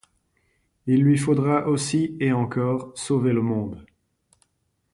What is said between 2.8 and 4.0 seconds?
sauver le monde.